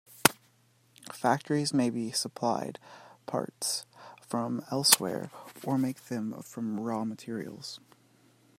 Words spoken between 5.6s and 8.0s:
or make them from raw materials.